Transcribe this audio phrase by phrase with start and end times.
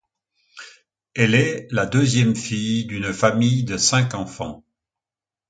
[1.13, 4.63] Elle est la deuxième fille d'une famille de cinq enfants.